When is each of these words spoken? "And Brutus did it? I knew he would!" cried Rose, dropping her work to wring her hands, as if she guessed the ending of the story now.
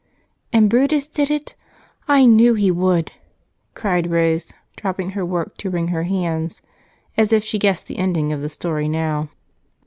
"And 0.51 0.67
Brutus 0.67 1.07
did 1.07 1.29
it? 1.29 1.53
I 2.07 2.25
knew 2.25 2.55
he 2.55 2.71
would!" 2.71 3.11
cried 3.75 4.09
Rose, 4.09 4.51
dropping 4.75 5.11
her 5.11 5.23
work 5.23 5.57
to 5.57 5.69
wring 5.69 5.89
her 5.89 6.05
hands, 6.05 6.63
as 7.17 7.31
if 7.31 7.43
she 7.43 7.59
guessed 7.59 7.85
the 7.85 7.99
ending 7.99 8.33
of 8.33 8.41
the 8.41 8.49
story 8.49 8.89
now. 8.89 9.29